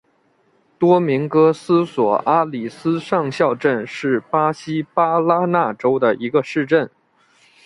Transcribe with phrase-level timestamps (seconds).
[0.79, 6.89] 多明戈斯索阿里斯上校镇是巴西巴拉那州的一个市镇。